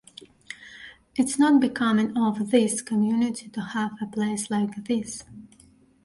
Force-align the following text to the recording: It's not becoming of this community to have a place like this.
It's 1.15 1.37
not 1.37 1.61
becoming 1.61 2.17
of 2.17 2.49
this 2.49 2.81
community 2.81 3.49
to 3.49 3.61
have 3.61 3.91
a 4.01 4.07
place 4.07 4.49
like 4.49 4.85
this. 4.85 5.23